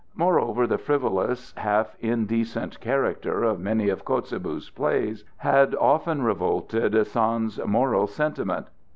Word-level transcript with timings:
Moreover 0.15 0.65
the 0.65 0.79
frivolous, 0.79 1.53
half 1.57 1.95
indecent 1.99 2.79
character 2.79 3.43
of 3.43 3.59
many 3.59 3.87
of 3.89 4.03
Kotzebue's 4.03 4.71
plays 4.71 5.23
had 5.37 5.75
often 5.75 6.23
revolted 6.23 7.05
Sand's 7.05 7.59
moral 7.63 8.07
sentiment. 8.07 8.65